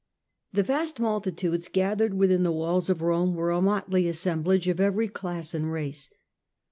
The 0.51 0.63
vast 0.63 0.99
multitudes 0.99 1.67
gathered 1.71 2.15
within 2.15 2.41
the 2.41 2.51
walls 2.51 2.89
of 2.89 3.03
Rome 3.03 3.35
were 3.35 3.51
a 3.51 3.61
motley 3.61 4.07
assemblage 4.07 4.67
of 4.67 4.79
every 4.79 5.07
class 5.07 5.53
and 5.53 5.71
race. 5.71 6.09